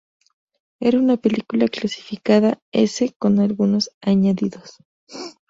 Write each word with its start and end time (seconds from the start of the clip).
Era 0.79 0.97
una 0.97 1.15
película 1.17 1.67
clasificada 1.67 2.59
S 2.71 3.13
con 3.19 3.39
algunos 3.39 3.91
añadidos. 4.01 4.77